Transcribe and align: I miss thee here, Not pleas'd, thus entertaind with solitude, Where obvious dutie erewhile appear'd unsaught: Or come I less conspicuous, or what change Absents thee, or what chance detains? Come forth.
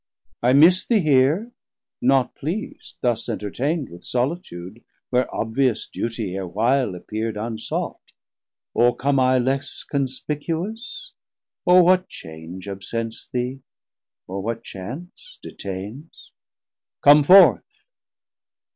I 0.41 0.53
miss 0.53 0.83
thee 0.83 1.01
here, 1.01 1.51
Not 2.01 2.33
pleas'd, 2.33 2.95
thus 3.01 3.29
entertaind 3.29 3.89
with 3.89 4.03
solitude, 4.03 4.83
Where 5.11 5.29
obvious 5.31 5.85
dutie 5.85 6.33
erewhile 6.35 6.95
appear'd 6.95 7.37
unsaught: 7.37 8.01
Or 8.73 8.95
come 8.95 9.19
I 9.19 9.37
less 9.37 9.83
conspicuous, 9.83 11.13
or 11.67 11.83
what 11.83 12.09
change 12.09 12.67
Absents 12.67 13.27
thee, 13.31 13.59
or 14.25 14.41
what 14.41 14.63
chance 14.63 15.37
detains? 15.43 16.31
Come 17.03 17.21
forth. 17.21 17.61